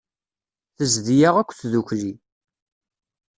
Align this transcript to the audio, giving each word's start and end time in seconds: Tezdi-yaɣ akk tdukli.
Tezdi-yaɣ 0.77 1.35
akk 1.37 1.51
tdukli. 1.59 2.11